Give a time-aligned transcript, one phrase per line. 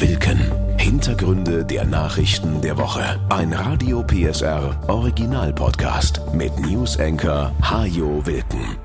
[0.00, 0.38] Wilken.
[0.78, 3.18] Hintergründe der Nachrichten der Woche.
[3.30, 8.76] Ein Radio PSR Original Podcast mit News Anchor Hajo Wilken.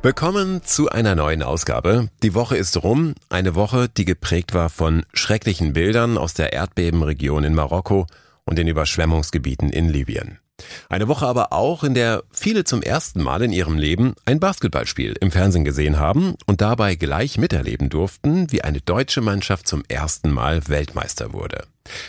[0.00, 2.08] Willkommen zu einer neuen Ausgabe.
[2.22, 3.14] Die Woche ist rum.
[3.28, 8.06] Eine Woche, die geprägt war von schrecklichen Bildern aus der Erdbebenregion in Marokko
[8.46, 10.38] und den Überschwemmungsgebieten in Libyen.
[10.88, 15.16] Eine Woche aber auch, in der viele zum ersten Mal in ihrem Leben ein Basketballspiel
[15.20, 20.30] im Fernsehen gesehen haben und dabei gleich miterleben durften, wie eine deutsche Mannschaft zum ersten
[20.30, 21.64] Mal Weltmeister wurde.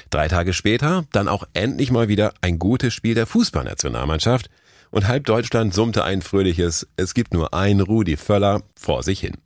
[0.10, 4.50] Drei Tage später dann auch endlich mal wieder ein gutes Spiel der Fußballnationalmannschaft
[4.92, 9.38] und halb Deutschland summte ein fröhliches Es gibt nur einen Rudi Völler vor sich hin.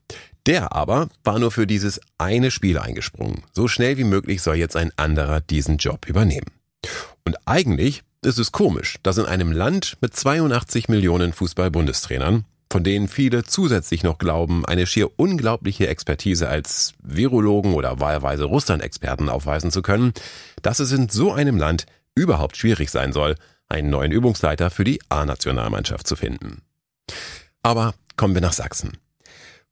[0.46, 3.44] Der aber war nur für dieses eine Spiel eingesprungen.
[3.54, 6.48] So schnell wie möglich soll jetzt ein anderer diesen Job übernehmen.
[7.26, 13.08] Und eigentlich es ist komisch, dass in einem Land mit 82 Millionen Fußball-Bundestrainern, von denen
[13.08, 19.82] viele zusätzlich noch glauben, eine schier unglaubliche Expertise als Virologen oder wahlweise Russland-Experten aufweisen zu
[19.82, 20.12] können,
[20.62, 23.36] dass es in so einem Land überhaupt schwierig sein soll,
[23.70, 26.62] einen neuen Übungsleiter für die A-Nationalmannschaft zu finden.
[27.64, 28.98] Aber kommen wir nach Sachsen.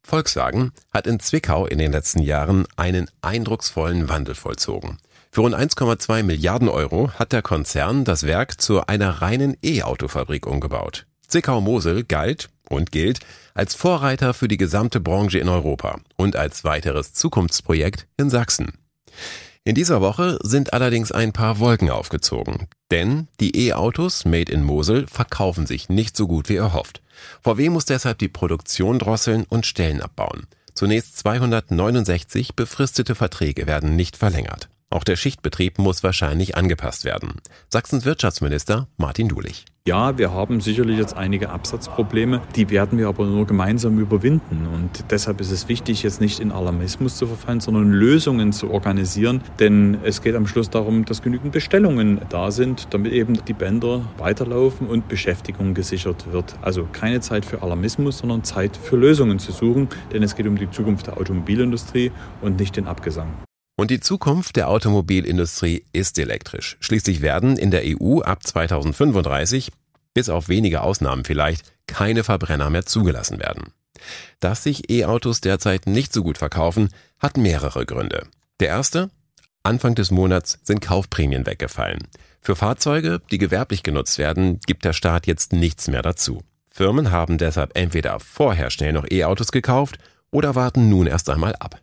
[0.03, 4.99] Volkswagen hat in Zwickau in den letzten Jahren einen eindrucksvollen Wandel vollzogen.
[5.37, 11.05] Für rund 1,2 Milliarden Euro hat der Konzern das Werk zu einer reinen E-Autofabrik umgebaut.
[11.27, 13.19] Zwickau-Mosel galt und gilt
[13.53, 18.79] als Vorreiter für die gesamte Branche in Europa und als weiteres Zukunftsprojekt in Sachsen.
[19.63, 25.05] In dieser Woche sind allerdings ein paar Wolken aufgezogen, denn die E-Autos made in Mosel
[25.05, 27.03] verkaufen sich nicht so gut wie erhofft.
[27.43, 30.47] VW muss deshalb die Produktion drosseln und Stellen abbauen.
[30.73, 34.69] Zunächst 269 befristete Verträge werden nicht verlängert.
[34.89, 37.41] Auch der Schichtbetrieb muss wahrscheinlich angepasst werden.
[37.67, 39.65] Sachsens Wirtschaftsminister Martin Dulich.
[39.85, 44.67] Ja, wir haben sicherlich jetzt einige Absatzprobleme, die werden wir aber nur gemeinsam überwinden.
[44.73, 49.41] Und deshalb ist es wichtig, jetzt nicht in Alarmismus zu verfallen, sondern Lösungen zu organisieren.
[49.59, 54.01] Denn es geht am Schluss darum, dass genügend Bestellungen da sind, damit eben die Bänder
[54.17, 56.55] weiterlaufen und Beschäftigung gesichert wird.
[56.61, 59.87] Also keine Zeit für Alarmismus, sondern Zeit für Lösungen zu suchen.
[60.11, 62.11] Denn es geht um die Zukunft der Automobilindustrie
[62.41, 63.46] und nicht den Abgesang.
[63.77, 66.77] Und die Zukunft der Automobilindustrie ist elektrisch.
[66.79, 69.71] Schließlich werden in der EU ab 2035,
[70.15, 73.71] bis auf wenige Ausnahmen vielleicht, keine Verbrenner mehr zugelassen werden.
[74.39, 76.89] Dass sich E-Autos derzeit nicht so gut verkaufen,
[77.19, 78.27] hat mehrere Gründe.
[78.59, 79.11] Der erste?
[79.61, 81.99] Anfang des Monats sind Kaufprämien weggefallen.
[82.41, 86.41] Für Fahrzeuge, die gewerblich genutzt werden, gibt der Staat jetzt nichts mehr dazu.
[86.71, 89.97] Firmen haben deshalb entweder vorher schnell noch E-Autos gekauft
[90.31, 91.79] oder warten nun erst einmal ab.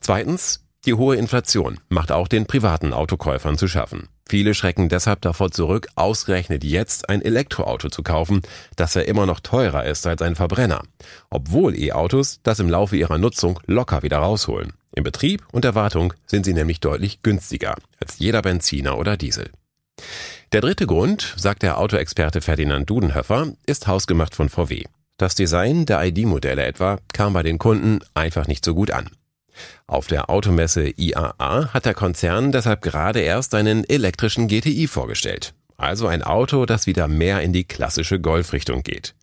[0.00, 4.08] Zweitens, die hohe Inflation macht auch den privaten Autokäufern zu schaffen.
[4.28, 8.42] Viele schrecken deshalb davor zurück, ausgerechnet jetzt ein Elektroauto zu kaufen,
[8.76, 10.82] das ja immer noch teurer ist als ein Verbrenner.
[11.28, 14.72] Obwohl E-Autos das im Laufe ihrer Nutzung locker wieder rausholen.
[14.94, 19.50] Im Betrieb und der Wartung sind sie nämlich deutlich günstiger als jeder Benziner oder Diesel.
[20.52, 24.84] Der dritte Grund, sagt der Autoexperte Ferdinand Dudenhöffer, ist hausgemacht von VW.
[25.18, 29.10] Das Design der ID-Modelle etwa kam bei den Kunden einfach nicht so gut an.
[29.86, 35.54] Auf der Automesse IAA hat der Konzern deshalb gerade erst einen elektrischen GTI vorgestellt.
[35.76, 39.14] Also ein Auto, das wieder mehr in die klassische Golfrichtung geht.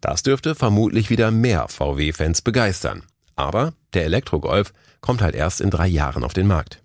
[0.00, 3.02] Das dürfte vermutlich wieder mehr VW-Fans begeistern.
[3.36, 6.80] Aber der Elektrogolf kommt halt erst in drei Jahren auf den Markt.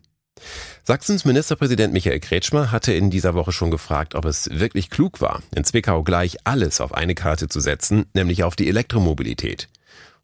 [0.84, 5.42] Sachsens Ministerpräsident Michael Kretschmer hatte in dieser Woche schon gefragt, ob es wirklich klug war,
[5.56, 9.70] in Zwickau gleich alles auf eine Karte zu setzen, nämlich auf die Elektromobilität.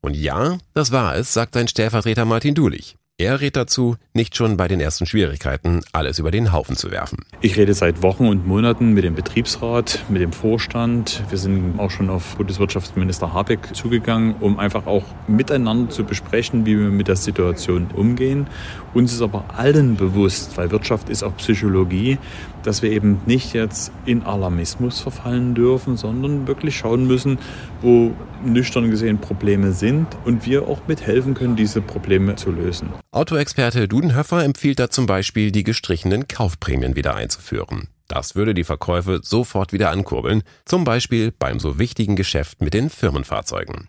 [0.02, 2.98] Und ja, das war es, sagt sein Stellvertreter Martin Dulich.
[3.20, 7.26] Er rät dazu, nicht schon bei den ersten Schwierigkeiten alles über den Haufen zu werfen.
[7.42, 11.24] Ich rede seit Wochen und Monaten mit dem Betriebsrat, mit dem Vorstand.
[11.30, 16.78] Wir sind auch schon auf Bundeswirtschaftsminister Habeck zugegangen, um einfach auch miteinander zu besprechen, wie
[16.78, 18.46] wir mit der Situation umgehen.
[18.94, 22.20] Uns ist aber allen bewusst, weil Wirtschaft ist auch Psychologie,
[22.68, 27.40] dass wir eben nicht jetzt in Alarmismus verfallen dürfen, sondern wirklich schauen müssen,
[27.82, 28.12] wo
[28.44, 32.90] nüchtern gesehen Probleme sind und wir auch mithelfen können, diese Probleme zu lösen.
[33.12, 37.88] Autoexperte Dudenhöfer empfiehlt da zum Beispiel, die gestrichenen Kaufprämien wieder einzuführen.
[38.10, 42.90] Das würde die Verkäufe sofort wieder ankurbeln, zum Beispiel beim so wichtigen Geschäft mit den
[42.90, 43.88] Firmenfahrzeugen.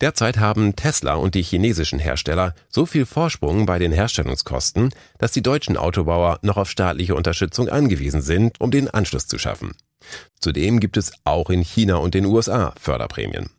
[0.00, 5.42] Derzeit haben Tesla und die chinesischen Hersteller so viel Vorsprung bei den Herstellungskosten, dass die
[5.42, 9.72] deutschen Autobauer noch auf staatliche Unterstützung angewiesen sind, um den Anschluss zu schaffen.
[10.40, 13.50] Zudem gibt es auch in China und den USA Förderprämien.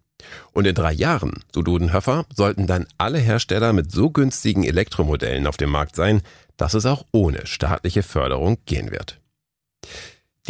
[0.53, 5.57] Und in drei Jahren, so Dudenhöffer, sollten dann alle Hersteller mit so günstigen Elektromodellen auf
[5.57, 6.21] dem Markt sein,
[6.57, 9.20] dass es auch ohne staatliche Förderung gehen wird.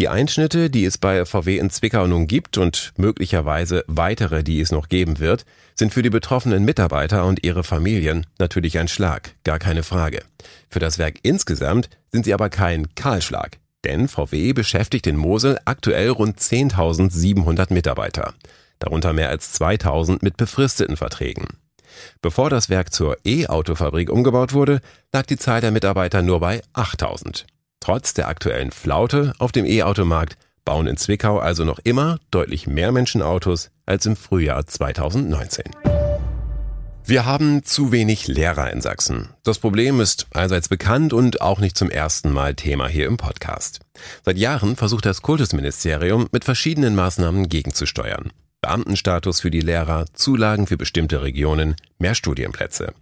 [0.02, 4.72] Die Einschnitte, die es bei VW in Zwickau nun gibt und möglicherweise weitere, die es
[4.72, 5.46] noch geben wird,
[5.76, 10.24] sind für die betroffenen Mitarbeiter und ihre Familien natürlich ein Schlag, gar keine Frage.
[10.70, 13.60] Für das Werk insgesamt sind sie aber kein Kahlschlag.
[13.84, 18.34] Denn VW beschäftigt in Mosel aktuell rund 10.700 Mitarbeiter,
[18.80, 21.46] darunter mehr als 2.000 mit befristeten Verträgen.
[22.24, 24.82] Bevor das Werk zur E-Auto-Fabrik umgebaut wurde,
[25.14, 27.46] lag die Zahl der Mitarbeiter nur bei 8000.
[27.82, 32.92] Trotz der aktuellen Flaute auf dem E-Automarkt bauen in Zwickau also noch immer deutlich mehr
[32.92, 35.66] Menschen Autos als im Frühjahr 2019.
[37.04, 39.30] Wir haben zu wenig Lehrer in Sachsen.
[39.44, 43.80] Das Problem ist allseits bekannt und auch nicht zum ersten Mal Thema hier im Podcast.
[44.24, 48.32] Seit Jahren versucht das Kultusministerium mit verschiedenen Maßnahmen gegenzusteuern.
[48.62, 52.94] Beamtenstatus für die Lehrer, Zulagen für bestimmte Regionen, mehr Studienplätze.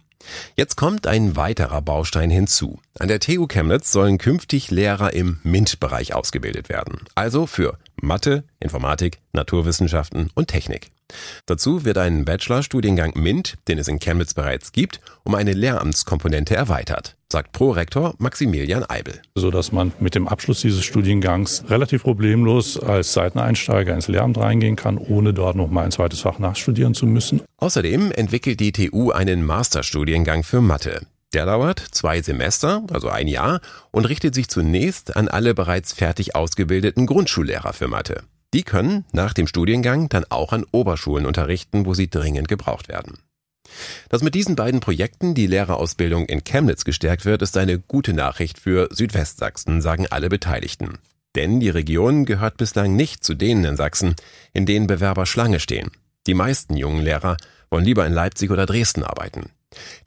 [0.56, 2.80] Jetzt kommt ein weiterer Baustein hinzu.
[2.98, 7.00] An der TU Chemnitz sollen künftig Lehrer im MINT-Bereich ausgebildet werden.
[7.14, 10.90] Also für Mathe, Informatik, Naturwissenschaften und Technik.
[11.46, 17.16] Dazu wird ein Bachelorstudiengang MINT, den es in Chemnitz bereits gibt, um eine Lehramtskomponente erweitert,
[17.30, 19.20] sagt Prorektor Maximilian Eibel.
[19.34, 24.76] So dass man mit dem Abschluss dieses Studiengangs relativ problemlos als Seiteneinsteiger ins Lehramt reingehen
[24.76, 27.42] kann, ohne dort noch mal ein zweites Fach nachstudieren zu müssen.
[27.58, 31.06] Außerdem entwickelt die TU einen Masterstudiengang für Mathe.
[31.32, 33.60] Der dauert zwei Semester, also ein Jahr,
[33.92, 38.24] und richtet sich zunächst an alle bereits fertig ausgebildeten Grundschullehrer für Mathe.
[38.52, 43.18] Die können nach dem Studiengang dann auch an Oberschulen unterrichten, wo sie dringend gebraucht werden.
[44.08, 48.58] Dass mit diesen beiden Projekten die Lehrerausbildung in Chemnitz gestärkt wird, ist eine gute Nachricht
[48.58, 50.98] für Südwestsachsen, sagen alle Beteiligten.
[51.36, 54.16] Denn die Region gehört bislang nicht zu denen in Sachsen,
[54.52, 55.92] in denen Bewerber Schlange stehen.
[56.26, 57.36] Die meisten jungen Lehrer
[57.70, 59.50] wollen lieber in Leipzig oder Dresden arbeiten.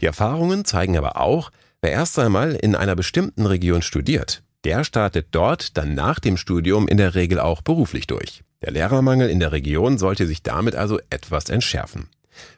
[0.01, 1.51] Die Erfahrungen zeigen aber auch,
[1.81, 6.87] wer erst einmal in einer bestimmten Region studiert, der startet dort dann nach dem Studium
[6.87, 8.43] in der Regel auch beruflich durch.
[8.61, 12.07] Der Lehrermangel in der Region sollte sich damit also etwas entschärfen.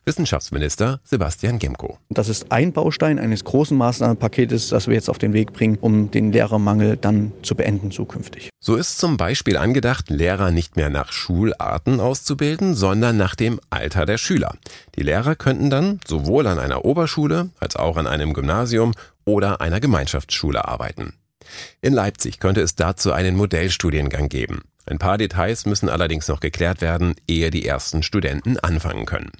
[0.05, 1.97] Wissenschaftsminister Sebastian Gemko.
[2.09, 6.11] Das ist ein Baustein eines großen Maßnahmenpaketes, das wir jetzt auf den Weg bringen, um
[6.11, 8.49] den Lehrermangel dann zu beenden zukünftig.
[8.59, 14.05] So ist zum Beispiel angedacht, Lehrer nicht mehr nach Schularten auszubilden, sondern nach dem Alter
[14.05, 14.55] der Schüler.
[14.95, 18.93] Die Lehrer könnten dann sowohl an einer Oberschule als auch an einem Gymnasium
[19.25, 21.13] oder einer Gemeinschaftsschule arbeiten.
[21.81, 24.63] In Leipzig könnte es dazu einen Modellstudiengang geben.
[24.85, 29.31] Ein paar Details müssen allerdings noch geklärt werden, ehe die ersten Studenten anfangen können.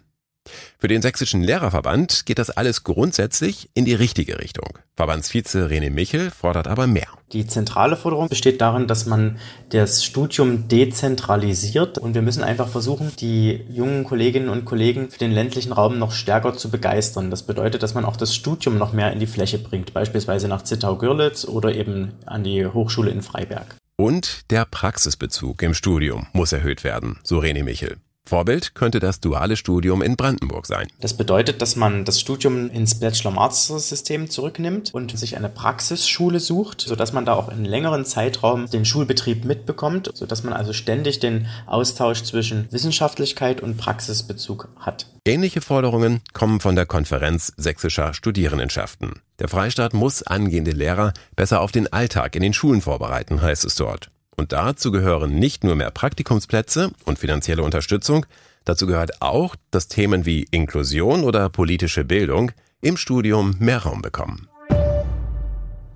[0.77, 4.77] Für den Sächsischen Lehrerverband geht das alles grundsätzlich in die richtige Richtung.
[4.95, 7.07] Verbandsvize René Michel fordert aber mehr.
[7.33, 9.39] Die zentrale Forderung besteht darin, dass man
[9.69, 15.31] das Studium dezentralisiert und wir müssen einfach versuchen, die jungen Kolleginnen und Kollegen für den
[15.31, 17.31] ländlichen Raum noch stärker zu begeistern.
[17.31, 20.63] Das bedeutet, dass man auch das Studium noch mehr in die Fläche bringt, beispielsweise nach
[20.63, 23.75] Zittau-Görlitz oder eben an die Hochschule in Freiberg.
[23.97, 27.97] Und der Praxisbezug im Studium muss erhöht werden, so René Michel.
[28.27, 30.88] Vorbild könnte das duale Studium in Brandenburg sein.
[31.00, 37.13] Das bedeutet, dass man das Studium ins Bachelor-Master-System zurücknimmt und sich eine Praxisschule sucht, sodass
[37.13, 42.24] man da auch in längeren Zeitraum den Schulbetrieb mitbekommt, sodass man also ständig den Austausch
[42.24, 45.06] zwischen Wissenschaftlichkeit und Praxisbezug hat.
[45.28, 49.21] Ähnliche Forderungen kommen von der Konferenz sächsischer Studierendenschaften.
[49.39, 53.75] Der Freistaat muss angehende Lehrer besser auf den Alltag in den Schulen vorbereiten, heißt es
[53.75, 54.10] dort.
[54.35, 58.25] Und dazu gehören nicht nur mehr Praktikumsplätze und finanzielle Unterstützung,
[58.65, 62.51] dazu gehört auch, dass Themen wie Inklusion oder politische Bildung
[62.81, 64.49] im Studium mehr Raum bekommen.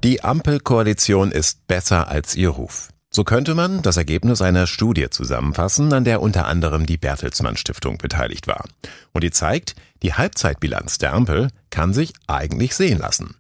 [0.03, 2.89] Die Ampelkoalition ist besser als ihr Ruf.
[3.11, 7.97] So könnte man das Ergebnis einer Studie zusammenfassen, an der unter anderem die Bertelsmann Stiftung
[7.97, 8.65] beteiligt war.
[9.13, 13.35] Und die zeigt, die Halbzeitbilanz der Ampel kann sich eigentlich sehen lassen.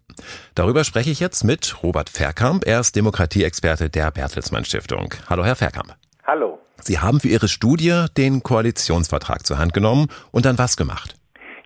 [0.55, 2.65] Darüber spreche ich jetzt mit Robert Verkamp.
[2.65, 5.13] Er ist Demokratieexperte der Bertelsmann Stiftung.
[5.29, 5.95] Hallo, Herr Verkamp.
[6.25, 6.59] Hallo.
[6.81, 11.18] Sie haben für Ihre Studie den Koalitionsvertrag zur Hand genommen und dann was gemacht?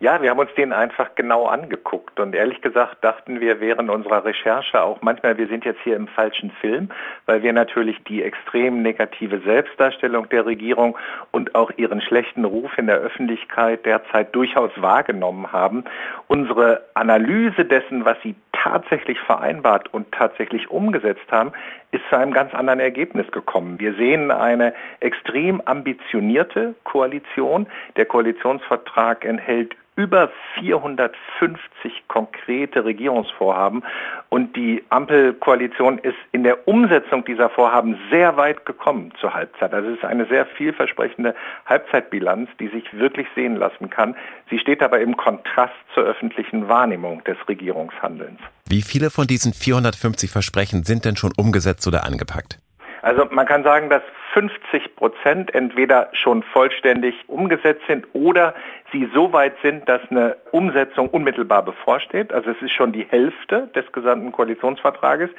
[0.04, 4.26] Ja, wir haben uns den einfach genau angeguckt und ehrlich gesagt dachten wir während unserer
[4.26, 6.90] Recherche auch manchmal, wir sind jetzt hier im falschen Film,
[7.26, 10.98] weil wir natürlich die extrem negative Selbstdarstellung der Regierung
[11.32, 15.86] und auch ihren schlechten Ruf in der Öffentlichkeit derzeit durchaus wahrgenommen haben.
[16.28, 21.54] Unsere Analyse dessen, was sie tatsächlich vereinbart und tatsächlich umgesetzt haben,
[21.94, 23.80] ist zu einem ganz anderen Ergebnis gekommen.
[23.80, 27.68] Wir sehen eine extrem ambitionierte Koalition.
[27.96, 33.84] Der Koalitionsvertrag enthält über 450 konkrete Regierungsvorhaben
[34.30, 39.72] und die Ampelkoalition ist in der Umsetzung dieser Vorhaben sehr weit gekommen zur Halbzeit.
[39.72, 41.36] Also es ist eine sehr vielversprechende
[41.68, 44.16] Halbzeitbilanz, die sich wirklich sehen lassen kann.
[44.50, 48.40] Sie steht aber im Kontrast zur öffentlichen Wahrnehmung des Regierungshandelns.
[48.68, 52.60] Wie viele von diesen 450 Versprechen sind denn schon umgesetzt oder angepackt?
[53.04, 54.02] Also man kann sagen, dass
[54.34, 58.56] 50 Prozent entweder schon vollständig umgesetzt sind oder
[58.92, 62.34] sie so weit sind, dass eine Umsetzung unmittelbar bevorsteht.
[62.34, 65.30] Also es ist schon die Hälfte des gesamten Koalitionsvertrages.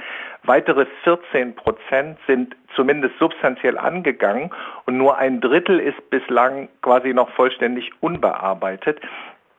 [0.45, 4.51] Weitere 14 Prozent sind zumindest substanziell angegangen
[4.87, 9.01] und nur ein Drittel ist bislang quasi noch vollständig unbearbeitet.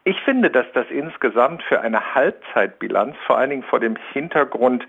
[0.05, 4.85] Ich finde, dass das insgesamt für eine Halbzeitbilanz, vor allen Dingen vor dem Hintergrund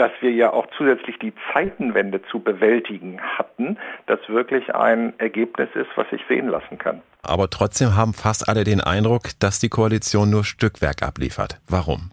[0.00, 3.76] dass wir ja auch zusätzlich die Zeitenwende zu bewältigen hatten,
[4.06, 7.02] das wirklich ein Ergebnis ist, was sich sehen lassen kann.
[7.22, 11.60] Aber trotzdem haben fast alle den Eindruck, dass die Koalition nur Stückwerk abliefert.
[11.68, 12.12] Warum?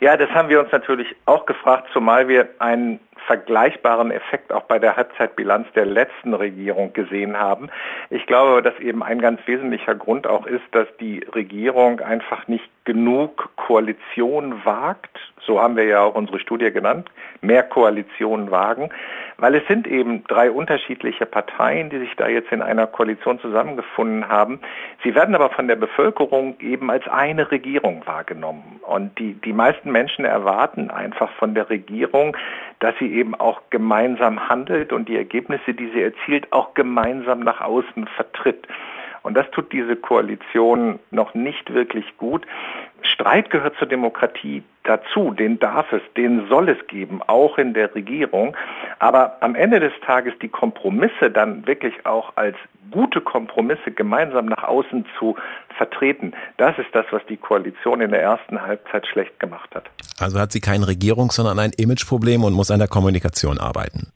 [0.00, 4.78] Ja, das haben wir uns natürlich auch gefragt, zumal wir einen vergleichbaren Effekt auch bei
[4.78, 7.70] der Halbzeitbilanz der letzten Regierung gesehen haben.
[8.10, 12.68] Ich glaube, dass eben ein ganz wesentlicher Grund auch ist, dass die Regierung einfach nicht
[12.84, 15.18] genug Koalition wagt.
[15.40, 17.10] So haben wir ja auch unsere Studie genannt.
[17.40, 18.90] Mehr Koalition wagen.
[19.38, 24.28] Weil es sind eben drei unterschiedliche Parteien, die sich da jetzt in einer Koalition zusammengefunden
[24.28, 24.60] haben.
[25.02, 28.80] Sie werden aber von der Bevölkerung eben als eine Regierung wahrgenommen.
[28.82, 32.36] Und die, die meisten Menschen erwarten einfach von der Regierung,
[32.80, 37.60] dass sie eben auch gemeinsam handelt und die Ergebnisse, die sie erzielt, auch gemeinsam nach
[37.60, 38.66] außen vertritt.
[39.24, 42.46] Und das tut diese Koalition noch nicht wirklich gut.
[43.02, 47.94] Streit gehört zur Demokratie dazu, den darf es, den soll es geben, auch in der
[47.94, 48.54] Regierung.
[48.98, 52.56] Aber am Ende des Tages die Kompromisse dann wirklich auch als
[52.90, 55.36] gute Kompromisse gemeinsam nach außen zu
[55.76, 59.90] vertreten, das ist das, was die Koalition in der ersten Halbzeit schlecht gemacht hat.
[60.18, 64.12] Also hat sie kein Regierungs-, sondern ein Imageproblem und muss an der Kommunikation arbeiten.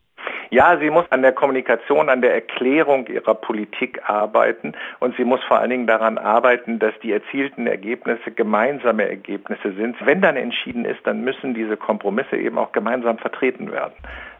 [0.50, 5.40] Ja, sie muss an der Kommunikation, an der Erklärung ihrer Politik arbeiten und sie muss
[5.46, 9.96] vor allen Dingen daran arbeiten, dass die erzielten Ergebnisse gemeinsame Ergebnisse sind.
[10.04, 13.92] Wenn dann entschieden ist, dann müssen diese Kompromisse eben auch gemeinsam vertreten werden.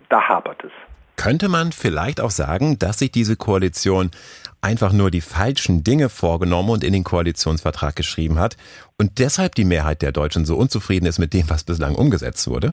[0.09, 0.73] Da hapert es.
[1.17, 4.11] Könnte man vielleicht auch sagen, dass sich diese Koalition
[4.61, 8.57] einfach nur die falschen Dinge vorgenommen und in den Koalitionsvertrag geschrieben hat
[8.99, 12.71] und deshalb die Mehrheit der Deutschen so unzufrieden ist mit dem, was bislang umgesetzt wurde?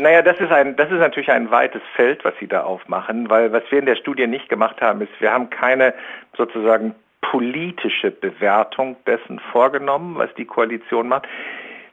[0.00, 3.52] Naja, das ist ein, das ist natürlich ein weites Feld, was Sie da aufmachen, weil
[3.52, 5.92] was wir in der Studie nicht gemacht haben, ist, wir haben keine
[6.36, 11.26] sozusagen politische Bewertung dessen vorgenommen, was die Koalition macht.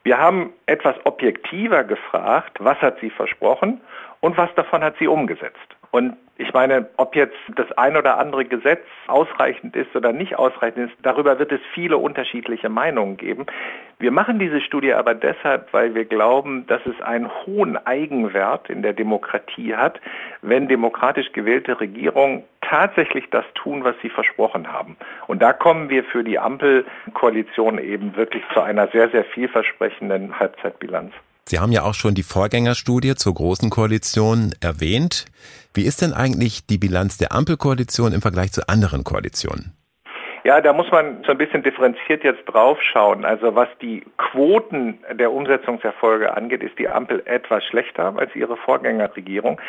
[0.04, 3.82] Wir haben etwas objektiver gefragt, was hat sie versprochen
[4.20, 5.75] und was davon hat sie umgesetzt.
[5.96, 10.90] Und ich meine, ob jetzt das ein oder andere Gesetz ausreichend ist oder nicht ausreichend
[10.90, 13.46] ist, darüber wird es viele unterschiedliche Meinungen geben.
[13.98, 18.82] Wir machen diese Studie aber deshalb, weil wir glauben, dass es einen hohen Eigenwert in
[18.82, 20.02] der Demokratie hat,
[20.42, 24.98] wenn demokratisch gewählte Regierungen tatsächlich das tun, was sie versprochen haben.
[25.28, 31.14] Und da kommen wir für die Ampelkoalition eben wirklich zu einer sehr, sehr vielversprechenden Halbzeitbilanz.
[31.48, 35.26] Sie haben ja auch schon die Vorgängerstudie zur Großen Koalition erwähnt.
[35.76, 39.78] Wie ist denn eigentlich die Bilanz der Ampelkoalition im Vergleich zu anderen Koalitionen?
[40.44, 43.26] Ja, da muss man so ein bisschen differenziert jetzt drauf schauen.
[43.26, 49.62] Also was die Quoten der Umsetzungserfolge angeht, ist die Ampel etwas schlechter als ihre Vorgängerregierung.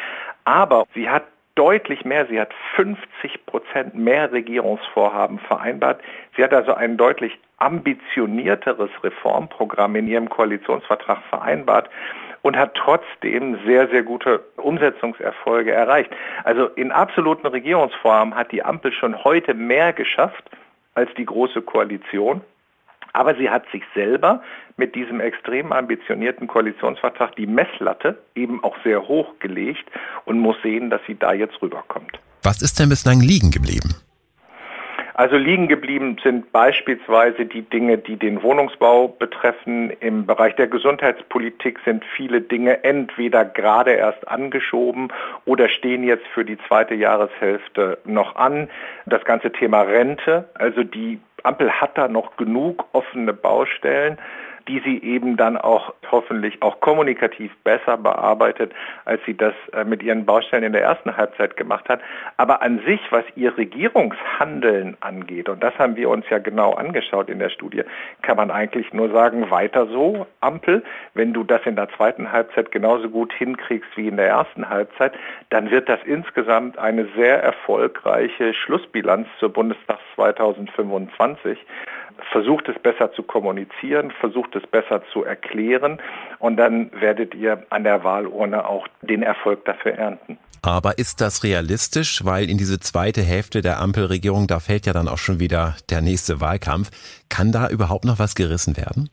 [0.45, 1.25] Aber sie hat
[1.57, 2.27] deutlich mehr.
[2.27, 6.01] Sie hat 50 Prozent mehr Regierungsvorhaben vereinbart.
[6.37, 11.91] Sie hat also ein deutlich ambitionierteres Reformprogramm in ihrem Koalitionsvertrag vereinbart
[12.43, 16.11] und hat trotzdem sehr, sehr gute Umsetzungserfolge erreicht.
[16.45, 20.45] Also in absoluten Regierungsvorhaben hat die Ampel schon heute mehr geschafft
[20.95, 22.43] als die Große Koalition.
[23.17, 24.43] Aber sie hat sich selber
[24.77, 29.87] mit diesem extrem ambitionierten Koalitionsvertrag die Messlatte eben auch sehr hoch gelegt
[30.27, 32.21] und muss sehen, dass sie da jetzt rüberkommt.
[32.43, 33.95] Was ist denn bislang liegen geblieben?
[35.15, 39.89] Also liegen geblieben sind beispielsweise die Dinge, die den Wohnungsbau betreffen.
[40.01, 45.09] Im Bereich der Gesundheitspolitik sind viele Dinge entweder gerade erst angeschoben
[45.47, 48.69] oder stehen jetzt für die zweite Jahreshälfte noch an.
[49.07, 54.19] Das ganze Thema Rente, also die Ampel hat da noch genug offene Baustellen
[54.69, 58.73] die sie eben dann auch hoffentlich auch kommunikativ besser bearbeitet,
[59.05, 62.01] als sie das äh, mit ihren Baustellen in der ersten Halbzeit gemacht hat.
[62.37, 67.29] Aber an sich, was ihr Regierungshandeln angeht, und das haben wir uns ja genau angeschaut
[67.29, 67.83] in der Studie,
[68.23, 70.83] kann man eigentlich nur sagen, weiter so, Ampel.
[71.15, 75.13] Wenn du das in der zweiten Halbzeit genauso gut hinkriegst wie in der ersten Halbzeit,
[75.51, 81.59] dann wird das insgesamt eine sehr erfolgreiche Schlussbilanz zur Bundestags 2025
[82.33, 85.99] versucht es besser zu kommunizieren, versucht es besser zu erklären
[86.39, 90.39] und dann werdet ihr an der Wahlurne auch den Erfolg dafür ernten.
[90.63, 92.25] Aber ist das realistisch?
[92.25, 96.01] Weil in diese zweite Hälfte der Ampelregierung, da fällt ja dann auch schon wieder der
[96.01, 96.91] nächste Wahlkampf.
[97.29, 99.09] Kann da überhaupt noch was gerissen werden?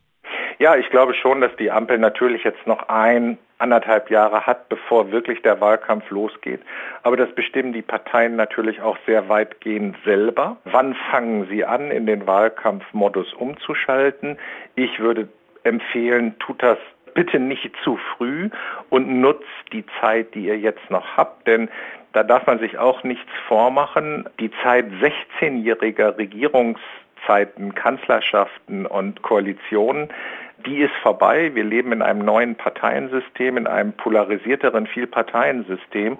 [0.58, 5.12] Ja, ich glaube schon, dass die Ampel natürlich jetzt noch ein, anderthalb Jahre hat, bevor
[5.12, 6.62] wirklich der Wahlkampf losgeht.
[7.04, 10.58] Aber das bestimmen die Parteien natürlich auch sehr weitgehend selber.
[10.66, 14.38] Wann fangen sie an, in den Wahlkampfmodus umzuschalten?
[14.76, 15.28] Ich würde
[15.64, 16.78] empfehlen, tut das
[17.14, 18.50] bitte nicht zu früh
[18.90, 21.70] und nutzt die Zeit, die ihr jetzt noch habt, denn
[22.14, 24.30] da darf man sich auch nichts vormachen.
[24.40, 24.86] Die Zeit
[25.42, 30.10] 16-jähriger Regierungszeiten, Kanzlerschaften und Koalitionen
[30.66, 31.52] die ist vorbei.
[31.54, 36.18] Wir leben in einem neuen Parteiensystem, in einem polarisierteren Vielparteiensystem.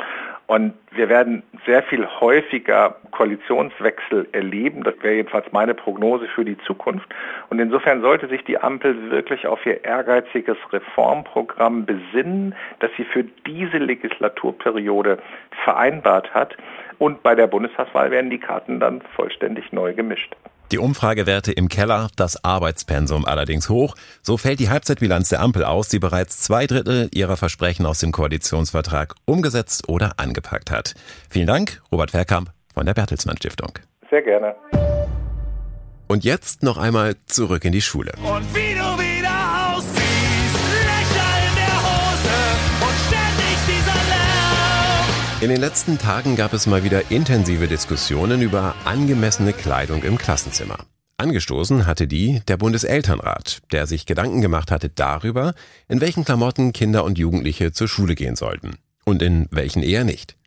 [0.48, 4.84] Und wir werden sehr viel häufiger Koalitionswechsel erleben.
[4.84, 7.08] Das wäre jedenfalls meine Prognose für die Zukunft.
[7.50, 13.24] Und insofern sollte sich die Ampel wirklich auf ihr ehrgeiziges Reformprogramm besinnen, das sie für
[13.24, 15.18] diese Legislaturperiode
[15.64, 16.58] vereinbart hat.
[17.00, 20.36] Und bei der Bundestagswahl werden die Karten dann vollständig neu gemischt.
[20.74, 23.94] Die Umfragewerte im Keller, das Arbeitspensum allerdings hoch.
[24.24, 28.12] So fällt die Halbzeitbilanz der Ampel aus, die bereits zwei Drittel ihrer Versprechen aus dem
[28.12, 30.96] Koalitionsvertrag umgesetzt oder angepackt hat.
[31.30, 33.78] Vielen Dank, Robert Verkamp von der Bertelsmann Stiftung.
[34.10, 34.56] Sehr gerne.
[36.08, 38.14] Und jetzt noch einmal zurück in die Schule.
[38.24, 38.74] Und wie
[45.44, 50.78] In den letzten Tagen gab es mal wieder intensive Diskussionen über angemessene Kleidung im Klassenzimmer.
[51.18, 55.54] Angestoßen hatte die der Bundeselternrat, der sich Gedanken gemacht hatte darüber,
[55.90, 60.38] in welchen Klamotten Kinder und Jugendliche zur Schule gehen sollten und in welchen eher nicht.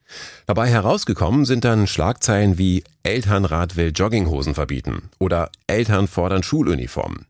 [0.46, 7.26] Dabei herausgekommen sind dann Schlagzeilen wie Elternrat will Jogginghosen verbieten oder Eltern fordern Schuluniformen.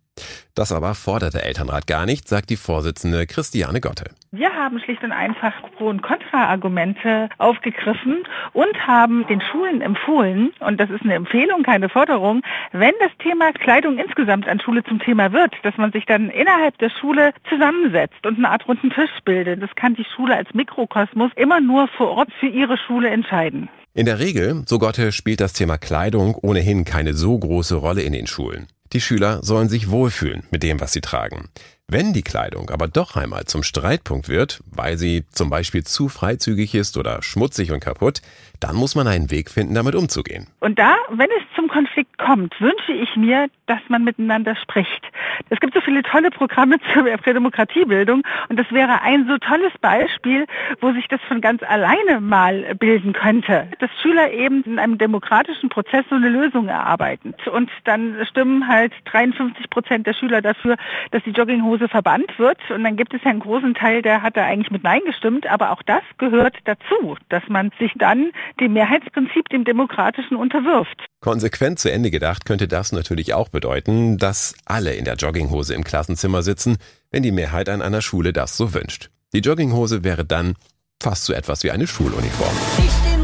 [0.54, 4.06] Das aber fordert der Elternrat gar nicht, sagt die Vorsitzende Christiane Gotte.
[4.32, 10.80] Wir haben schlicht und einfach Pro- und Kontra-Argumente aufgegriffen und haben den Schulen empfohlen, und
[10.80, 12.42] das ist eine Empfehlung, keine Forderung,
[12.72, 16.76] wenn das Thema Kleidung insgesamt an Schule zum Thema wird, dass man sich dann innerhalb
[16.78, 19.62] der Schule zusammensetzt und eine Art runden Tisch bildet.
[19.62, 23.68] Das kann die Schule als Mikrokosmos immer nur vor Ort für ihre Schule entscheiden.
[23.94, 28.12] In der Regel, so Gotte, spielt das Thema Kleidung ohnehin keine so große Rolle in
[28.12, 28.66] den Schulen.
[28.92, 31.48] Die Schüler sollen sich wohlfühlen mit dem, was sie tragen.
[31.88, 36.74] Wenn die Kleidung aber doch einmal zum Streitpunkt wird, weil sie zum Beispiel zu freizügig
[36.74, 38.22] ist oder schmutzig und kaputt,
[38.58, 40.48] dann muss man einen Weg finden, damit umzugehen.
[40.58, 45.02] Und da, wenn es zum Konflikt kommt, wünsche ich mir, dass man miteinander spricht.
[45.48, 50.46] Es gibt so viele tolle Programme zur Demokratiebildung und das wäre ein so tolles Beispiel,
[50.80, 53.68] wo sich das von ganz alleine mal bilden könnte.
[53.78, 57.34] Dass Schüler eben in einem demokratischen Prozess so eine Lösung erarbeiten.
[57.52, 60.76] Und dann stimmen halt 53 Prozent der Schüler dafür,
[61.12, 62.58] dass die Jogginghose verbannt wird.
[62.70, 65.46] Und dann gibt es ja einen großen Teil, der hat da eigentlich mit Nein gestimmt.
[65.46, 71.06] Aber auch das gehört dazu, dass man sich dann dem Mehrheitsprinzip, dem demokratischen unterwirft.
[71.20, 75.84] Konsequent zu Ende gedacht könnte das natürlich auch bedeuten, dass alle in der Jogginghose im
[75.84, 76.78] Klassenzimmer sitzen,
[77.10, 79.10] wenn die Mehrheit an einer Schule das so wünscht.
[79.32, 80.54] Die Jogginghose wäre dann
[81.02, 83.15] fast so etwas wie eine Schuluniform.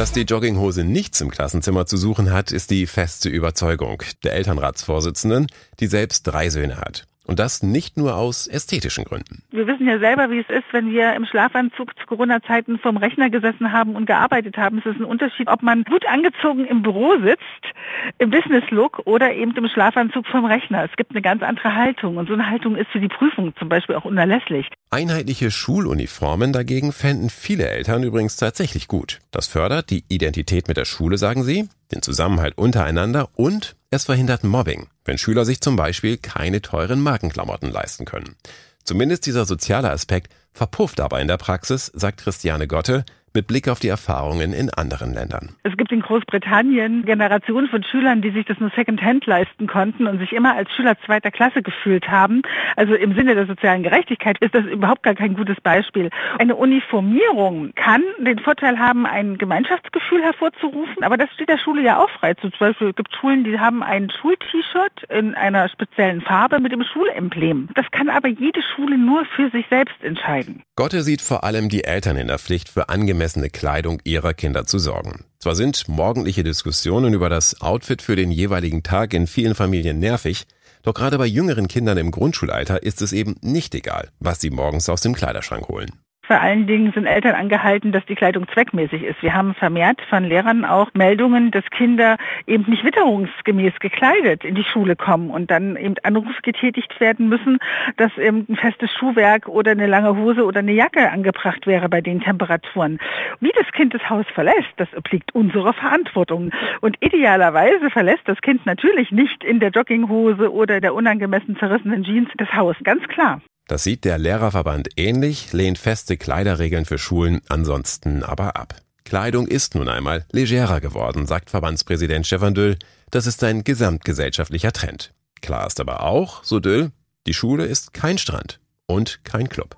[0.00, 5.46] Dass die Jogginghose nichts im Klassenzimmer zu suchen hat, ist die feste Überzeugung der Elternratsvorsitzenden,
[5.78, 7.06] die selbst drei Söhne hat.
[7.26, 9.42] Und das nicht nur aus ästhetischen Gründen.
[9.50, 13.30] Wir wissen ja selber, wie es ist, wenn wir im Schlafanzug zu Corona-Zeiten vom Rechner
[13.30, 14.78] gesessen haben und gearbeitet haben.
[14.78, 17.74] Es ist ein Unterschied, ob man gut angezogen im Büro sitzt,
[18.18, 20.84] im Business-Look oder eben im Schlafanzug vom Rechner.
[20.84, 23.68] Es gibt eine ganz andere Haltung und so eine Haltung ist für die Prüfung zum
[23.68, 24.66] Beispiel auch unerlässlich.
[24.90, 29.20] Einheitliche Schuluniformen dagegen fänden viele Eltern übrigens tatsächlich gut.
[29.30, 34.44] Das fördert die Identität mit der Schule, sagen sie, den Zusammenhalt untereinander und es verhindert
[34.44, 38.36] Mobbing, wenn Schüler sich zum Beispiel keine teuren Markenklamotten leisten können.
[38.84, 43.78] Zumindest dieser soziale Aspekt verpufft aber in der Praxis, sagt Christiane Gotte, mit Blick auf
[43.78, 45.50] die Erfahrungen in anderen Ländern.
[45.62, 50.18] Es gibt in Großbritannien Generationen von Schülern, die sich das nur Secondhand leisten konnten und
[50.18, 52.42] sich immer als Schüler zweiter Klasse gefühlt haben.
[52.76, 56.10] Also im Sinne der sozialen Gerechtigkeit ist das überhaupt gar kein gutes Beispiel.
[56.38, 62.02] Eine Uniformierung kann den Vorteil haben, ein Gemeinschaftsgefühl hervorzurufen, aber das steht der Schule ja
[62.02, 62.34] auch frei.
[62.34, 66.82] Zum Beispiel gibt es Schulen, die haben ein Schul-T-Shirt in einer speziellen Farbe mit dem
[66.82, 67.68] Schulemblem.
[67.74, 70.62] Das kann aber jede Schule nur für sich selbst entscheiden.
[70.74, 74.64] Gotte sieht vor allem die Eltern in der Pflicht für angemessene angemessene Kleidung ihrer Kinder
[74.64, 75.24] zu sorgen.
[75.40, 80.46] Zwar sind morgendliche Diskussionen über das Outfit für den jeweiligen Tag in vielen Familien nervig,
[80.82, 84.88] doch gerade bei jüngeren Kindern im Grundschulalter ist es eben nicht egal, was sie morgens
[84.88, 85.90] aus dem Kleiderschrank holen.
[86.30, 89.20] Vor allen Dingen sind Eltern angehalten, dass die Kleidung zweckmäßig ist.
[89.20, 94.62] Wir haben vermehrt von Lehrern auch Meldungen, dass Kinder eben nicht witterungsgemäß gekleidet in die
[94.62, 97.58] Schule kommen und dann eben Anruf getätigt werden müssen,
[97.96, 102.00] dass eben ein festes Schuhwerk oder eine lange Hose oder eine Jacke angebracht wäre bei
[102.00, 103.00] den Temperaturen.
[103.40, 106.52] Wie das Kind das Haus verlässt, das obliegt unserer Verantwortung.
[106.80, 112.30] Und idealerweise verlässt das Kind natürlich nicht in der Jogginghose oder der unangemessen zerrissenen Jeans
[112.36, 113.40] das Haus, ganz klar.
[113.70, 118.74] Das sieht der Lehrerverband ähnlich, lehnt feste Kleiderregeln für Schulen ansonsten aber ab.
[119.04, 122.76] Kleidung ist nun einmal legerer geworden, sagt Verbandspräsident Stefan Düll.
[123.12, 125.12] Das ist ein gesamtgesellschaftlicher Trend.
[125.40, 126.90] Klar ist aber auch, so Düll,
[127.28, 129.76] die Schule ist kein Strand und kein Club.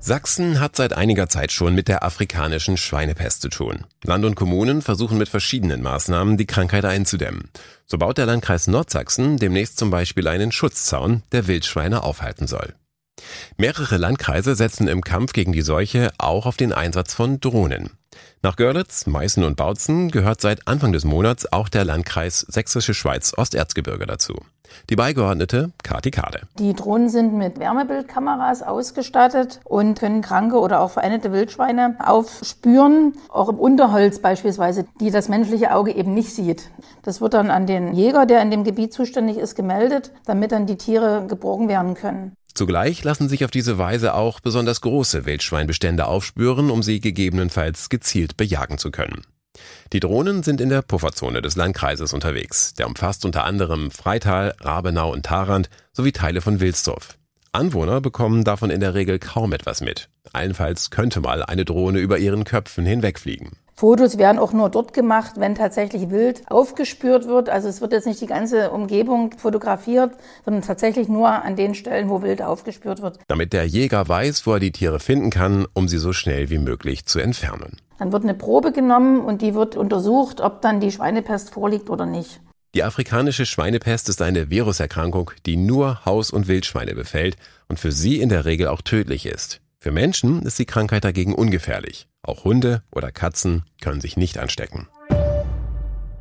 [0.00, 3.84] Sachsen hat seit einiger Zeit schon mit der afrikanischen Schweinepest zu tun.
[4.04, 7.50] Land und Kommunen versuchen mit verschiedenen Maßnahmen die Krankheit einzudämmen.
[7.84, 12.74] So baut der Landkreis Nordsachsen demnächst zum Beispiel einen Schutzzaun, der Wildschweine aufhalten soll.
[13.56, 17.90] Mehrere Landkreise setzen im Kampf gegen die Seuche auch auf den Einsatz von Drohnen.
[18.42, 23.32] Nach Görlitz, Meißen und Bautzen gehört seit Anfang des Monats auch der Landkreis Sächsische Schweiz
[23.36, 24.34] Osterzgebirge dazu.
[24.90, 26.42] Die Beigeordnete Kati Kade.
[26.58, 33.48] Die Drohnen sind mit Wärmebildkameras ausgestattet und können kranke oder auch veränderte Wildschweine aufspüren, auch
[33.48, 36.70] im Unterholz beispielsweise, die das menschliche Auge eben nicht sieht.
[37.02, 40.66] Das wird dann an den Jäger, der in dem Gebiet zuständig ist, gemeldet, damit dann
[40.66, 42.34] die Tiere geborgen werden können.
[42.54, 48.36] Zugleich lassen sich auf diese Weise auch besonders große Wildschweinbestände aufspüren, um sie gegebenenfalls gezielt
[48.36, 49.22] bejagen zu können.
[49.92, 52.74] Die Drohnen sind in der Pufferzone des Landkreises unterwegs.
[52.74, 57.17] Der umfasst unter anderem Freital, Rabenau und Tarand sowie Teile von Wilsdorf.
[57.58, 60.08] Anwohner bekommen davon in der Regel kaum etwas mit.
[60.32, 63.56] Allenfalls könnte mal eine Drohne über ihren Köpfen hinwegfliegen.
[63.74, 67.48] Fotos werden auch nur dort gemacht, wenn tatsächlich wild aufgespürt wird.
[67.48, 70.12] Also es wird jetzt nicht die ganze Umgebung fotografiert,
[70.44, 73.18] sondern tatsächlich nur an den Stellen, wo wild aufgespürt wird.
[73.26, 76.58] Damit der Jäger weiß, wo er die Tiere finden kann, um sie so schnell wie
[76.58, 77.76] möglich zu entfernen.
[77.98, 82.06] Dann wird eine Probe genommen und die wird untersucht, ob dann die Schweinepest vorliegt oder
[82.06, 82.40] nicht.
[82.74, 88.20] Die afrikanische Schweinepest ist eine Viruserkrankung, die nur Haus- und Wildschweine befällt und für sie
[88.20, 89.60] in der Regel auch tödlich ist.
[89.78, 92.08] Für Menschen ist die Krankheit dagegen ungefährlich.
[92.20, 94.86] Auch Hunde oder Katzen können sich nicht anstecken.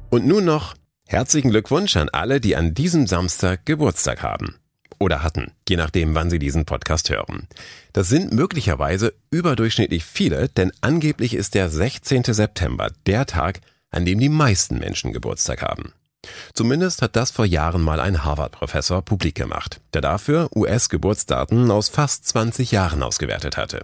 [0.10, 4.56] Und nun noch herzlichen Glückwunsch an alle, die an diesem Samstag Geburtstag haben.
[5.00, 7.48] Oder hatten, je nachdem, wann Sie diesen Podcast hören.
[7.94, 12.24] Das sind möglicherweise überdurchschnittlich viele, denn angeblich ist der 16.
[12.24, 13.60] September der Tag,
[13.92, 15.94] an dem die meisten Menschen Geburtstag haben.
[16.54, 22.28] Zumindest hat das vor Jahren mal ein Harvard-Professor publik gemacht, der dafür US-Geburtsdaten aus fast
[22.28, 23.84] 20 Jahren ausgewertet hatte.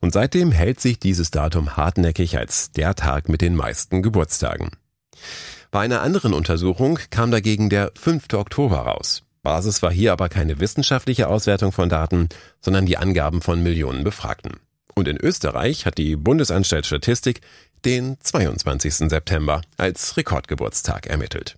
[0.00, 4.70] Und seitdem hält sich dieses Datum hartnäckig als der Tag mit den meisten Geburtstagen.
[5.70, 8.32] Bei einer anderen Untersuchung kam dagegen der 5.
[8.34, 9.22] Oktober raus.
[9.42, 12.28] Basis war hier aber keine wissenschaftliche Auswertung von Daten,
[12.60, 14.54] sondern die Angaben von Millionen Befragten.
[14.94, 17.42] Und in Österreich hat die Bundesanstalt Statistik
[17.84, 19.10] den 22.
[19.10, 21.56] September als Rekordgeburtstag ermittelt.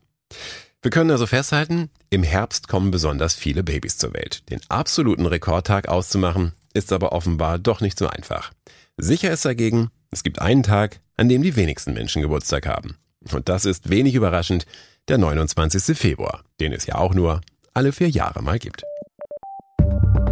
[0.83, 4.49] Wir können also festhalten, im Herbst kommen besonders viele Babys zur Welt.
[4.51, 8.53] Den absoluten Rekordtag auszumachen, ist aber offenbar doch nicht so einfach.
[8.97, 12.97] Sicher ist dagegen, es gibt einen Tag, an dem die wenigsten Menschen Geburtstag haben.
[13.33, 14.67] Und das ist wenig überraschend
[15.09, 15.97] der 29.
[15.99, 17.41] Februar, den es ja auch nur
[17.75, 18.83] alle vier Jahre mal gibt.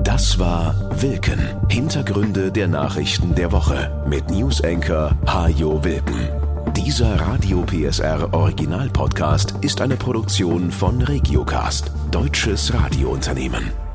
[0.05, 1.69] Das war Wilken.
[1.69, 6.46] Hintergründe der Nachrichten der Woche mit Newsenker Hajo Wilken.
[6.87, 13.86] Dieser Radio PSR Original Podcast ist eine Produktion von Regiocast, deutsches Radiounternehmen.